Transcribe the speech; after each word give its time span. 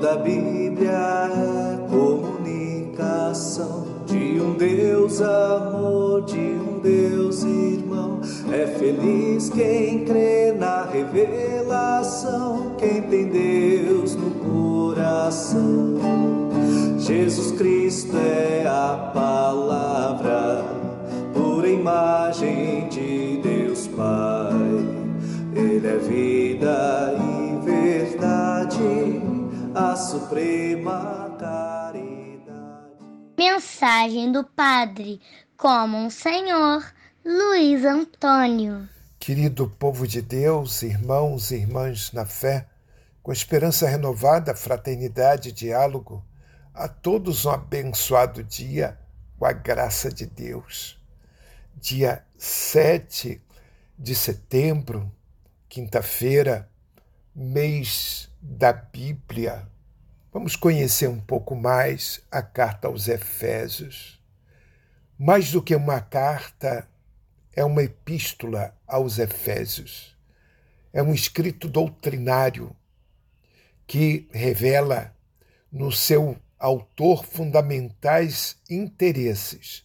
Toda 0.00 0.14
a 0.14 0.16
Bíblia 0.16 1.28
é 1.28 1.76
comunicação 1.90 3.84
de 4.06 4.40
um 4.40 4.54
Deus 4.54 5.20
amor, 5.20 6.24
de 6.24 6.38
um 6.38 6.78
Deus 6.82 7.42
irmão. 7.42 8.18
É 8.50 8.66
feliz 8.66 9.50
quem 9.50 10.06
crê 10.06 10.52
na 10.52 10.86
revelação, 10.86 12.76
quem 12.78 13.02
tem 13.02 13.26
Deus 13.26 14.16
no 14.16 14.30
coração. 14.30 15.98
Jesus 16.96 17.52
Cristo 17.58 18.16
é 18.16 18.66
a 18.66 19.10
palavra, 19.12 20.64
pura 21.34 21.68
imagem 21.68 22.88
de 22.88 23.38
Deus 23.42 23.86
Pai. 23.88 24.54
Ele 25.54 25.86
é 25.86 25.98
vida 25.98 27.14
e 27.20 27.50
verdade, 27.62 29.19
a 29.80 29.96
suprema 29.96 31.34
caridade. 31.38 32.50
Mensagem 33.38 34.30
do 34.30 34.44
Padre 34.44 35.22
como 35.56 35.96
um 35.96 36.10
Senhor 36.10 36.84
Luiz 37.24 37.82
Antônio. 37.82 38.86
Querido 39.18 39.70
povo 39.78 40.06
de 40.06 40.20
Deus, 40.20 40.82
irmãos 40.82 41.50
e 41.50 41.56
irmãs 41.56 42.12
na 42.12 42.26
fé, 42.26 42.68
com 43.22 43.32
esperança 43.32 43.88
renovada, 43.88 44.54
fraternidade 44.54 45.48
e 45.48 45.52
diálogo, 45.52 46.22
a 46.74 46.86
todos 46.86 47.46
um 47.46 47.50
abençoado 47.50 48.44
dia 48.44 48.98
com 49.38 49.46
a 49.46 49.52
graça 49.52 50.12
de 50.12 50.26
Deus. 50.26 51.00
Dia 51.74 52.22
7 52.36 53.40
de 53.98 54.14
setembro, 54.14 55.10
quinta-feira, 55.70 56.68
mês 57.34 58.29
da 58.40 58.72
Bíblia. 58.72 59.68
Vamos 60.32 60.56
conhecer 60.56 61.08
um 61.08 61.20
pouco 61.20 61.54
mais 61.54 62.22
a 62.30 62.40
carta 62.40 62.88
aos 62.88 63.06
Efésios. 63.08 64.18
Mais 65.18 65.52
do 65.52 65.62
que 65.62 65.76
uma 65.76 66.00
carta, 66.00 66.88
é 67.54 67.64
uma 67.64 67.82
epístola 67.82 68.74
aos 68.86 69.18
Efésios. 69.18 70.16
É 70.92 71.02
um 71.02 71.12
escrito 71.12 71.68
doutrinário 71.68 72.74
que 73.86 74.28
revela 74.32 75.14
no 75.70 75.92
seu 75.92 76.36
autor 76.58 77.24
fundamentais 77.24 78.56
interesses 78.68 79.84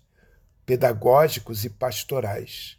pedagógicos 0.65 1.65
e 1.65 1.69
pastorais. 1.69 2.77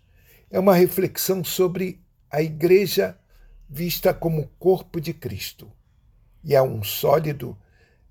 É 0.51 0.59
uma 0.59 0.75
reflexão 0.75 1.45
sobre 1.45 2.01
a 2.31 2.43
Igreja 2.43 3.19
vista 3.69 4.15
como 4.15 4.49
corpo 4.59 5.01
de 5.01 5.13
Cristo 5.13 5.71
e 6.43 6.55
é 6.55 6.63
um 6.63 6.83
sólido 6.83 7.59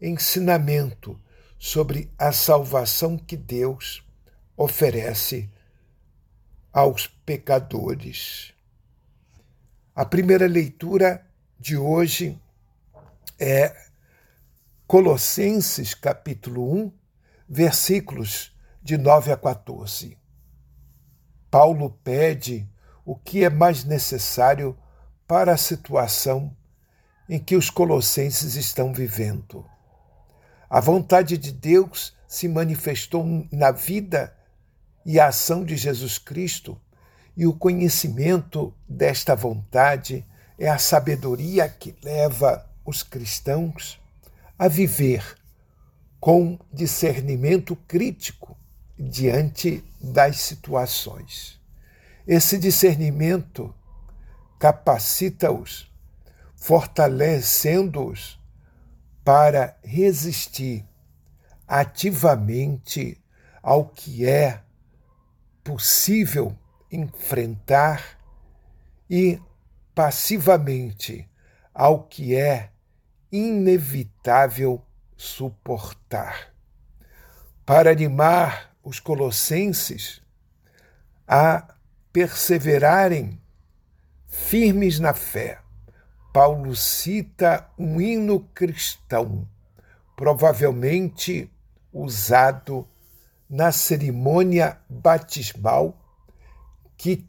ensinamento 0.01 1.19
sobre 1.57 2.11
a 2.17 2.31
salvação 2.33 3.17
que 3.17 3.37
Deus 3.37 4.05
oferece 4.57 5.49
aos 6.71 7.07
pecadores. 7.07 8.53
A 9.95 10.05
primeira 10.05 10.45
leitura 10.47 11.25
de 11.57 11.77
hoje 11.77 12.37
é 13.39 13.73
Colossenses 14.85 15.93
capítulo 15.93 16.69
1, 16.73 16.91
versículos 17.47 18.53
de 18.83 18.97
9 18.97 19.31
a 19.31 19.37
14. 19.37 20.17
Paulo 21.49 21.91
pede 22.03 22.69
o 23.05 23.15
que 23.15 23.45
é 23.45 23.49
mais 23.49 23.85
necessário 23.85 24.77
para 25.27 25.53
a 25.53 25.57
situação 25.57 26.55
em 27.27 27.39
que 27.39 27.55
os 27.55 27.69
colossenses 27.69 28.55
estão 28.55 28.93
vivendo. 28.93 29.65
A 30.69 30.79
vontade 30.79 31.37
de 31.37 31.51
Deus 31.51 32.13
se 32.27 32.47
manifestou 32.47 33.47
na 33.51 33.71
vida 33.71 34.35
e 35.05 35.19
a 35.19 35.27
ação 35.27 35.63
de 35.63 35.75
Jesus 35.75 36.17
Cristo, 36.17 36.79
e 37.37 37.45
o 37.45 37.53
conhecimento 37.53 38.73
desta 38.87 39.35
vontade 39.35 40.25
é 40.57 40.69
a 40.69 40.77
sabedoria 40.77 41.67
que 41.67 41.95
leva 42.03 42.65
os 42.85 43.03
cristãos 43.03 43.99
a 44.57 44.67
viver 44.67 45.37
com 46.19 46.57
discernimento 46.71 47.75
crítico 47.87 48.57
diante 48.97 49.83
das 50.01 50.39
situações. 50.39 51.59
Esse 52.25 52.57
discernimento 52.57 53.73
capacita-os, 54.59 55.91
fortalecendo-os 56.55 58.39
para 59.23 59.77
resistir 59.83 60.85
ativamente 61.67 63.21
ao 63.61 63.85
que 63.85 64.25
é 64.25 64.61
possível 65.63 66.55
enfrentar 66.91 68.19
e 69.09 69.41
passivamente 69.93 71.27
ao 71.73 72.03
que 72.03 72.35
é 72.35 72.71
inevitável 73.31 74.81
suportar. 75.17 76.53
Para 77.65 77.91
animar 77.91 78.75
os 78.83 78.99
colossenses 78.99 80.21
a 81.27 81.75
perseverarem 82.13 83.41
firmes 84.35 84.99
na 84.99 85.13
fé, 85.13 85.59
Paulo 86.31 86.75
cita 86.75 87.67
um 87.79 87.99
hino 87.99 88.41
cristão, 88.53 89.47
provavelmente 90.15 91.49
usado 91.91 92.87
na 93.49 93.71
cerimônia 93.71 94.77
batismal 94.89 95.97
que 96.97 97.25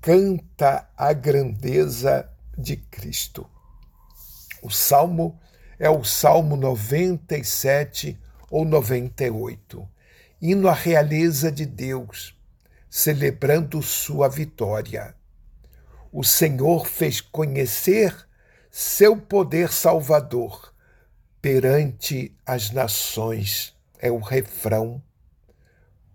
canta 0.00 0.88
a 0.96 1.12
grandeza 1.12 2.30
de 2.56 2.76
Cristo. 2.76 3.44
O 4.62 4.70
salmo 4.70 5.38
é 5.78 5.90
o 5.90 6.02
Salmo 6.02 6.56
97 6.56 8.18
ou 8.50 8.64
98, 8.64 9.86
hino 10.40 10.68
à 10.68 10.72
realeza 10.72 11.52
de 11.52 11.66
Deus, 11.66 12.34
celebrando 12.88 13.82
sua 13.82 14.28
vitória. 14.28 15.17
O 16.20 16.24
Senhor 16.24 16.84
fez 16.84 17.20
conhecer 17.20 18.12
seu 18.72 19.16
poder 19.16 19.72
salvador 19.72 20.74
perante 21.40 22.36
as 22.44 22.72
nações. 22.72 23.72
É 24.00 24.10
o 24.10 24.18
refrão 24.18 25.00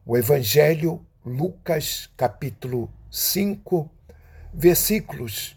o 0.06 0.18
Evangelho, 0.18 1.06
Lucas, 1.25 2.09
capítulo 2.18 2.91
5, 3.09 3.90
versículos 4.53 5.56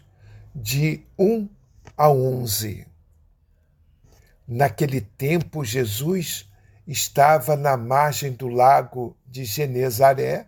de 0.55 1.03
1 1.19 1.49
a 1.97 2.09
11. 2.09 2.87
Naquele 4.47 5.01
tempo, 5.01 5.65
Jesus 5.65 6.49
estava 6.87 7.57
na 7.57 7.75
margem 7.75 8.31
do 8.31 8.47
lago 8.47 9.13
de 9.25 9.43
Genezaré 9.43 10.47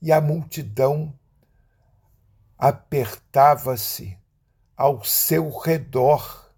e 0.00 0.12
a 0.12 0.20
multidão 0.20 1.12
apertava-se 2.58 4.18
ao 4.76 5.04
seu 5.04 5.48
redor 5.58 6.50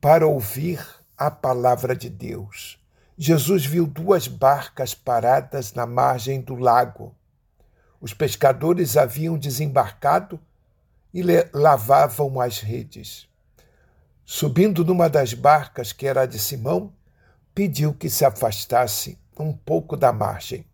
para 0.00 0.26
ouvir 0.26 0.84
a 1.16 1.30
palavra 1.30 1.96
de 1.96 2.08
Deus. 2.08 2.78
Jesus 3.18 3.64
viu 3.64 3.86
duas 3.86 4.28
barcas 4.28 4.94
paradas 4.94 5.72
na 5.72 5.86
margem 5.86 6.40
do 6.40 6.54
lago. 6.54 7.14
Os 8.00 8.12
pescadores 8.12 8.96
haviam 8.96 9.38
desembarcado 9.38 10.38
e 11.14 11.22
lavavam 11.52 12.40
as 12.40 12.60
redes. 12.60 13.26
Subindo 14.24 14.84
numa 14.84 15.08
das 15.08 15.32
barcas, 15.32 15.92
que 15.92 16.06
era 16.06 16.22
a 16.22 16.26
de 16.26 16.38
Simão, 16.38 16.92
pediu 17.54 17.94
que 17.94 18.10
se 18.10 18.24
afastasse 18.24 19.18
um 19.38 19.52
pouco 19.52 19.96
da 19.96 20.12
margem. 20.12 20.66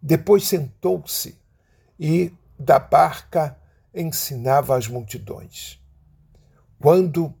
Depois 0.00 0.46
sentou-se 0.46 1.36
e, 1.98 2.32
da 2.62 2.78
barca, 2.78 3.58
ensinava 3.94 4.76
as 4.76 4.86
multidões. 4.86 5.80
Quando 6.80 7.34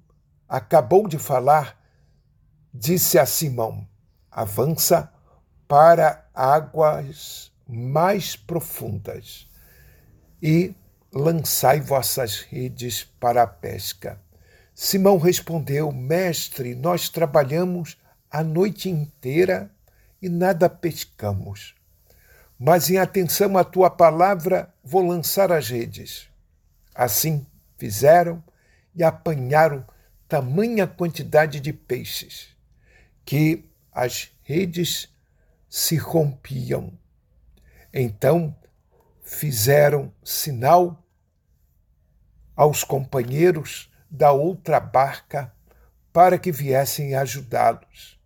acabou 0.48 1.08
de 1.08 1.18
falar, 1.18 1.80
disse 2.74 3.18
a 3.18 3.24
Simão: 3.24 3.86
avança 4.30 5.12
para 5.68 6.28
águas 6.34 7.52
mais 7.66 8.36
profundas 8.36 9.48
e 10.42 10.74
lançai 11.12 11.80
vossas 11.80 12.40
redes 12.40 13.04
para 13.04 13.42
a 13.42 13.46
pesca. 13.46 14.20
Simão 14.74 15.18
respondeu: 15.18 15.92
Mestre, 15.92 16.74
nós 16.74 17.08
trabalhamos 17.08 17.96
a 18.30 18.42
noite 18.42 18.90
inteira 18.90 19.70
e 20.20 20.28
nada 20.28 20.68
pescamos. 20.68 21.74
Mas 22.64 22.88
em 22.88 22.96
atenção 22.96 23.58
à 23.58 23.64
tua 23.64 23.90
palavra, 23.90 24.72
vou 24.84 25.04
lançar 25.04 25.50
as 25.50 25.68
redes. 25.68 26.28
Assim 26.94 27.44
fizeram 27.76 28.40
e 28.94 29.02
apanharam 29.02 29.84
tamanha 30.28 30.86
quantidade 30.86 31.58
de 31.58 31.72
peixes 31.72 32.56
que 33.24 33.68
as 33.90 34.30
redes 34.44 35.12
se 35.68 35.96
rompiam. 35.96 36.96
Então 37.92 38.56
fizeram 39.22 40.14
sinal 40.22 41.04
aos 42.54 42.84
companheiros 42.84 43.90
da 44.08 44.30
outra 44.30 44.78
barca 44.78 45.52
para 46.12 46.38
que 46.38 46.52
viessem 46.52 47.16
ajudá-los. 47.16 48.20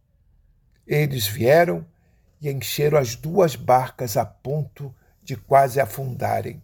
Eles 0.87 1.27
vieram 1.27 1.87
e 2.41 2.51
encheram 2.51 2.99
as 2.99 3.15
duas 3.15 3.57
barcas 3.57 4.17
a 4.17 4.25
ponto 4.25 4.95
de 5.23 5.37
quase 5.37 5.81
afundarem. 5.81 6.63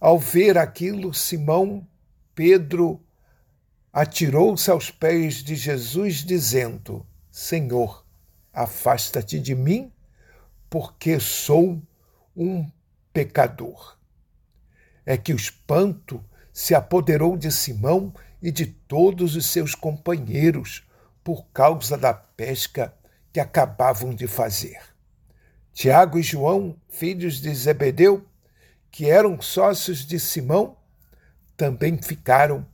Ao 0.00 0.18
ver 0.18 0.56
aquilo, 0.56 1.12
Simão 1.12 1.86
Pedro 2.34 3.02
atirou-se 3.92 4.70
aos 4.70 4.90
pés 4.90 5.42
de 5.42 5.56
Jesus, 5.56 6.24
dizendo: 6.24 7.04
Senhor, 7.30 8.06
afasta-te 8.52 9.40
de 9.40 9.54
mim, 9.54 9.92
porque 10.70 11.18
sou 11.18 11.82
um 12.36 12.70
pecador. 13.12 13.98
É 15.04 15.16
que 15.16 15.32
o 15.32 15.36
espanto 15.36 16.24
se 16.52 16.74
apoderou 16.74 17.36
de 17.36 17.50
Simão 17.50 18.12
e 18.40 18.52
de 18.52 18.66
todos 18.66 19.34
os 19.34 19.46
seus 19.46 19.74
companheiros 19.74 20.86
por 21.24 21.46
causa 21.52 21.96
da 21.96 22.14
pesca 22.14 22.94
que 23.32 23.40
acabavam 23.40 24.14
de 24.14 24.26
fazer. 24.26 24.80
Tiago 25.72 26.18
e 26.18 26.22
João, 26.22 26.76
filhos 26.88 27.40
de 27.40 27.54
Zebedeu, 27.54 28.26
que 28.90 29.08
eram 29.08 29.40
sócios 29.40 30.04
de 30.04 30.18
Simão, 30.18 30.76
também 31.56 32.00
ficaram 32.00 32.66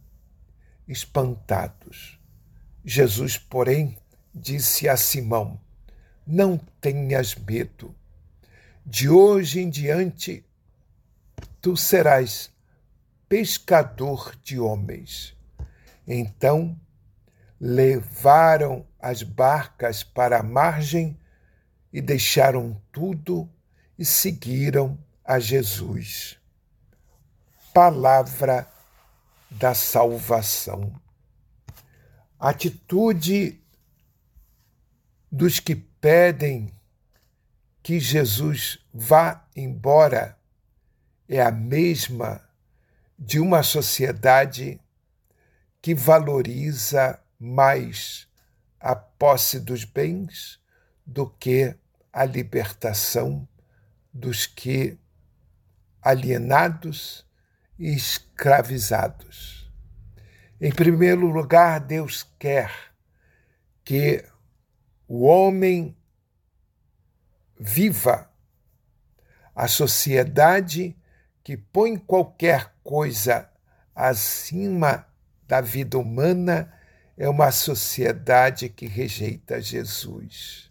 espantados. 0.87 2.19
Jesus, 2.85 3.37
porém, 3.39 3.97
disse 4.35 4.89
a 4.89 4.97
Simão: 4.97 5.61
Não 6.27 6.59
tenhas 6.81 7.35
medo. 7.35 7.95
De 8.87 9.09
hoje 9.09 9.61
em 9.61 9.71
diante, 9.71 10.45
tu 11.61 11.77
serás 11.77 12.51
pescador 13.29 14.37
de 14.43 14.59
homens. 14.59 15.35
Então 16.07 16.79
levaram 17.61 18.87
as 18.99 19.23
barcas 19.23 20.03
para 20.03 20.41
a 20.41 20.43
margem 20.43 21.19
e 21.93 22.01
deixaram 22.01 22.81
tudo 22.91 23.49
e 23.99 24.05
seguiram 24.05 24.99
a 25.25 25.39
Jesus. 25.39 26.39
Palavra 27.73 28.69
da 29.51 29.75
salvação. 29.75 30.93
Atitude 32.39 33.61
dos 35.31 35.61
que 35.61 35.75
pedem 35.75 36.75
que 37.83 38.01
Jesus 38.01 38.79
vá 38.93 39.47
embora 39.55 40.39
é 41.29 41.41
a 41.41 41.51
mesma 41.51 42.41
de 43.19 43.39
uma 43.39 43.63
sociedade 43.63 44.81
que 45.81 45.95
valoriza 45.95 47.21
mais 47.39 48.29
a 48.81 48.95
posse 48.95 49.61
dos 49.61 49.85
bens 49.85 50.61
do 51.07 51.29
que 51.29 51.77
a 52.13 52.25
libertação 52.25 53.49
dos 54.13 54.47
que 54.47 54.99
alienados 56.01 57.27
e 57.79 57.95
escravizados. 57.95 59.71
Em 60.61 60.71
primeiro 60.71 61.27
lugar, 61.27 61.81
Deus 61.81 62.23
quer 62.39 62.71
que 63.85 64.25
o 65.09 65.25
homem 65.25 65.97
viva 67.59 68.31
a 69.55 69.69
sociedade 69.69 70.97
que 71.43 71.57
põe 71.57 71.97
qualquer 71.97 72.75
coisa 72.83 73.51
acima 73.95 75.07
da 75.47 75.61
vida 75.61 75.99
humana 75.99 76.73
é 77.17 77.29
uma 77.29 77.53
sociedade 77.53 78.69
que 78.69 78.87
rejeita 78.87 79.61
Jesus. 79.61 80.71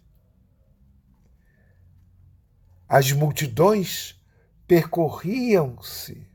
As 2.88 3.12
multidões 3.12 4.20
percorriam-se, 4.66 6.26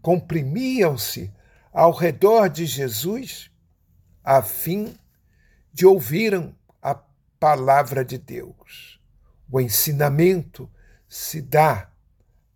comprimiam-se 0.00 1.32
ao 1.72 1.92
redor 1.92 2.48
de 2.48 2.64
Jesus 2.64 3.50
a 4.24 4.40
fim 4.40 4.96
de 5.72 5.84
ouvirem 5.84 6.56
a 6.80 6.94
palavra 7.38 8.04
de 8.04 8.18
Deus. 8.18 9.00
O 9.50 9.60
ensinamento 9.60 10.70
se 11.08 11.40
dá 11.42 11.90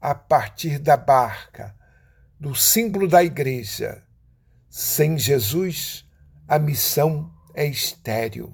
a 0.00 0.14
partir 0.14 0.78
da 0.78 0.96
barca, 0.96 1.76
do 2.38 2.54
símbolo 2.54 3.06
da 3.06 3.22
igreja. 3.22 4.02
Sem 4.68 5.18
Jesus, 5.18 6.08
a 6.50 6.58
missão 6.58 7.32
é 7.54 7.64
estéril. 7.64 8.52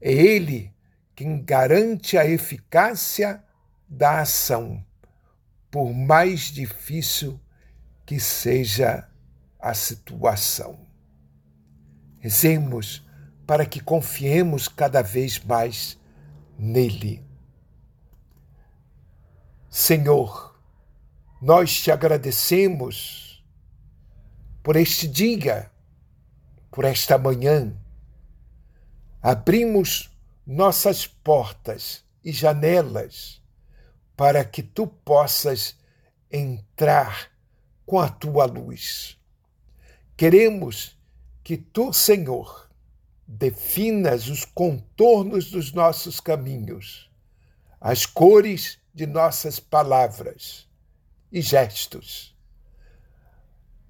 É 0.00 0.10
Ele 0.10 0.72
quem 1.14 1.44
garante 1.44 2.16
a 2.16 2.24
eficácia 2.24 3.44
da 3.86 4.20
ação, 4.20 4.82
por 5.70 5.92
mais 5.92 6.44
difícil 6.50 7.38
que 8.06 8.18
seja 8.18 9.06
a 9.58 9.74
situação. 9.74 10.80
Rezemos 12.18 13.06
para 13.46 13.66
que 13.66 13.80
confiemos 13.80 14.66
cada 14.66 15.02
vez 15.02 15.38
mais 15.38 15.98
nele. 16.58 17.22
Senhor, 19.68 20.58
nós 21.42 21.78
te 21.78 21.90
agradecemos 21.90 23.44
por 24.62 24.76
este 24.76 25.06
dia, 25.06 25.70
por 26.70 26.84
esta 26.84 27.18
manhã. 27.18 27.76
Abrimos 29.20 30.10
nossas 30.46 31.06
portas 31.06 32.04
e 32.24 32.32
janelas 32.32 33.40
para 34.16 34.44
que 34.44 34.62
tu 34.62 34.86
possas 34.86 35.76
entrar 36.30 37.30
com 37.84 37.98
a 37.98 38.08
tua 38.08 38.44
luz. 38.44 39.18
Queremos 40.16 40.96
que 41.42 41.56
tu, 41.56 41.92
Senhor, 41.92 42.70
definas 43.26 44.28
os 44.28 44.44
contornos 44.44 45.50
dos 45.50 45.72
nossos 45.72 46.20
caminhos, 46.20 47.10
as 47.80 48.04
cores 48.04 48.78
de 48.92 49.06
nossas 49.06 49.58
palavras 49.58 50.68
e 51.32 51.40
gestos, 51.40 52.36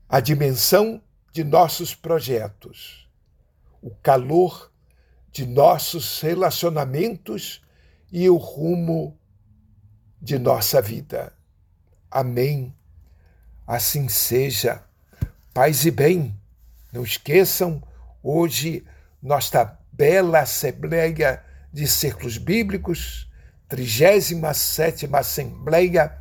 a 0.09 0.21
dimensão 0.21 1.03
de 1.33 1.45
nossos 1.45 1.95
projetos, 1.95 3.09
o 3.81 3.91
calor 3.91 4.71
de 5.33 5.47
nossos 5.47 6.21
relacionamentos 6.21 7.63
e 8.11 8.29
o 8.29 8.37
rumo 8.37 9.17
de 10.21 10.39
nossa 10.39 10.83
vida. 10.83 11.33
Amém. 12.11 12.75
Assim 13.67 14.09
seja. 14.09 14.83
Paz 15.55 15.85
e 15.87 15.91
bem. 15.91 16.37
Não 16.93 17.05
esqueçam, 17.05 17.81
hoje, 18.23 18.85
nossa 19.23 19.79
bela 19.93 20.41
Assembleia 20.41 21.45
de 21.73 21.87
Círculos 21.87 22.37
Bíblicos 22.37 23.31
37 23.71 25.09
Assembleia 25.13 26.19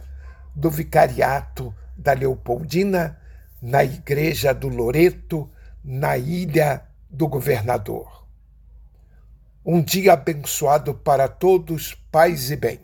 do 0.56 0.70
Vicariato 0.70 1.74
da 1.98 2.13
Leopoldina, 2.13 3.19
na 3.62 3.84
Igreja 3.84 4.54
do 4.54 4.68
Loreto, 4.68 5.50
na 5.84 6.18
Ilha 6.18 6.84
do 7.10 7.28
Governador. 7.28 8.25
Um 9.66 9.82
dia 9.82 10.13
abençoado 10.13 10.94
para 10.94 11.28
todos, 11.28 11.96
paz 12.12 12.50
e 12.51 12.56
bem. 12.56 12.80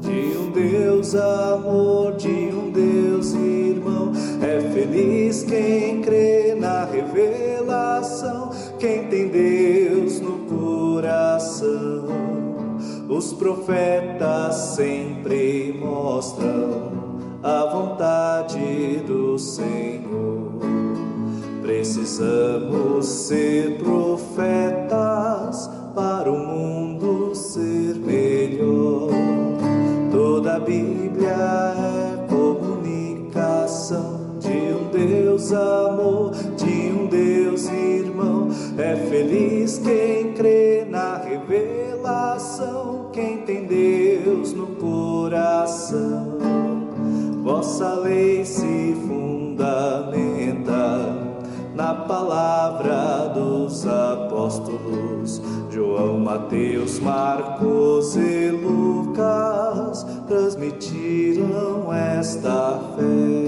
De 0.00 0.38
um 0.38 0.52
Deus 0.52 1.14
amor, 1.14 2.16
de 2.16 2.28
um 2.28 2.70
Deus 2.70 3.32
irmão, 3.32 4.12
é 4.42 4.60
feliz 4.72 5.42
quem 5.44 6.02
crê 6.02 6.54
na 6.54 6.84
revelação, 6.84 8.50
quem 8.78 9.08
tem 9.08 9.28
Deus 9.28 10.20
no 10.20 10.38
coração. 10.46 11.53
Os 13.16 13.32
profetas 13.32 14.56
sempre 14.74 15.72
mostram 15.80 16.90
a 17.44 17.64
vontade 17.66 19.04
do 19.06 19.38
Senhor. 19.38 20.50
Precisamos 21.62 23.06
ser 23.06 23.78
profetas 23.78 25.70
para 25.94 26.28
o 26.28 26.36
mundo 26.36 27.32
ser 27.36 27.94
melhor. 28.00 29.10
Toda 30.10 30.56
a 30.56 30.58
Bíblia 30.58 31.36
é 31.36 32.26
comunicação 32.26 34.24
de 34.40 34.74
um 34.74 34.88
Deus 34.90 35.52
amor, 35.52 36.32
de 36.56 36.90
um 36.90 37.06
Deus 37.06 37.68
irmão. 37.68 38.48
É 38.76 38.96
feliz 39.08 39.78
quem 39.78 40.32
crê 40.32 40.84
na 40.90 41.18
revelação, 41.18 41.73
Deus 43.74 44.52
no 44.52 44.68
coração. 44.76 46.38
Vossa 47.42 47.94
lei 47.94 48.44
se 48.44 48.94
fundamenta 49.06 50.84
na 51.74 51.94
palavra 51.94 53.32
dos 53.34 53.84
apóstolos 53.86 55.42
João, 55.70 56.20
Mateus, 56.20 57.00
Marcos 57.00 58.14
e 58.14 58.50
Lucas 58.50 60.06
transmitiram 60.28 61.92
esta 61.92 62.78
fé. 62.96 63.46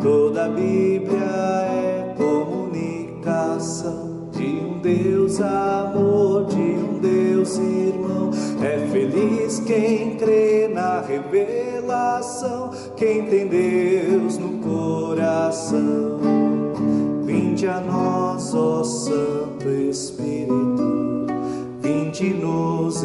Toda 0.00 0.44
a 0.44 0.48
Bíblia 0.48 1.18
é 1.18 2.14
comunicação 2.16 4.28
de 4.30 4.44
um 4.44 4.78
Deus 4.78 5.40
amor, 5.40 6.46
de 6.46 6.56
um 6.56 7.00
Deus 7.00 7.58
irmão. 7.58 7.95
É 8.66 8.78
feliz 8.90 9.60
quem 9.60 10.16
crê 10.16 10.66
na 10.66 11.00
revelação, 11.00 12.72
quem 12.96 13.24
tem 13.26 13.46
Deus 13.46 14.38
no 14.38 14.58
coração. 14.58 16.18
Vinde 17.24 17.68
a 17.68 17.78
nós, 17.80 18.52
ó 18.52 18.82
Santo 18.82 19.68
Espírito 19.68 21.06
vinde 22.16 22.34
nos 22.34 23.04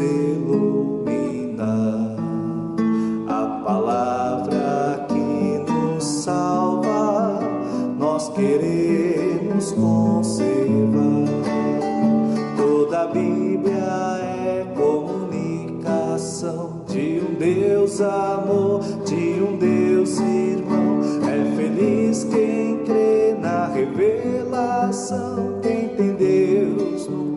Deus 17.53 18.00
amor, 18.00 18.81
de 19.03 19.41
um 19.43 19.58
Deus 19.58 20.17
irmão. 20.20 21.01
É 21.27 21.55
feliz 21.58 22.24
quem 22.24 22.81
crê 22.86 23.34
na 23.34 23.67
revelação, 23.67 25.60
quem 25.62 25.89
tem 25.98 26.15
Deus 26.15 27.08
no 27.08 27.31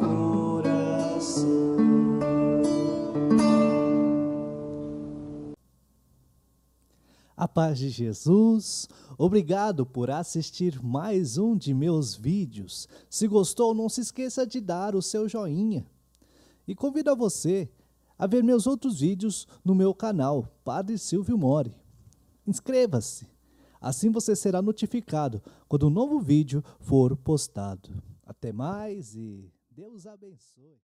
A 7.36 7.48
paz 7.48 7.78
de 7.78 7.90
Jesus, 7.90 8.88
obrigado 9.18 9.84
por 9.84 10.08
assistir 10.10 10.80
mais 10.80 11.36
um 11.36 11.56
de 11.56 11.74
meus 11.74 12.14
vídeos. 12.14 12.88
Se 13.10 13.26
gostou, 13.26 13.74
não 13.74 13.88
se 13.88 14.00
esqueça 14.00 14.46
de 14.46 14.60
dar 14.60 14.94
o 14.94 15.02
seu 15.02 15.28
joinha. 15.28 15.84
E 16.66 16.74
convido 16.74 17.10
a 17.10 17.14
você 17.16 17.68
a 18.18 18.26
ver 18.26 18.42
meus 18.42 18.66
outros 18.66 19.00
vídeos 19.00 19.46
no 19.64 19.74
meu 19.74 19.94
canal, 19.94 20.46
Padre 20.64 20.98
Silvio 20.98 21.36
Mori. 21.36 21.74
Inscreva-se, 22.46 23.26
assim 23.80 24.10
você 24.10 24.36
será 24.36 24.60
notificado 24.60 25.42
quando 25.68 25.86
um 25.86 25.90
novo 25.90 26.20
vídeo 26.20 26.62
for 26.80 27.16
postado. 27.16 27.90
Até 28.24 28.52
mais 28.52 29.14
e 29.14 29.50
Deus 29.70 30.06
abençoe. 30.06 30.78